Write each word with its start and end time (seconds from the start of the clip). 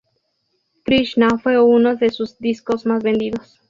Krishna 0.83 1.37
fue 1.37 1.61
uno 1.61 1.95
de 1.95 2.09
sus 2.09 2.39
discos 2.39 2.87
más 2.87 3.03
vendidos. 3.03 3.59